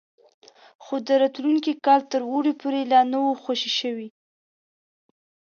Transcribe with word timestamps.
خو 0.83 0.95
د 1.07 1.09
راتلونکي 1.21 1.71
کال 1.85 2.01
تر 2.11 2.21
اوړي 2.31 2.53
پورې 2.61 2.81
لا 2.91 3.01
نه 3.11 3.17
وو 3.23 3.33
خوشي 3.43 3.71
شوي. 3.79 4.07